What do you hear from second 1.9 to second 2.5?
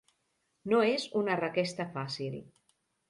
fàcil.